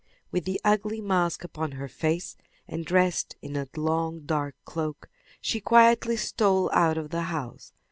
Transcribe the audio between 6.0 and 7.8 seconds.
stole out of the house.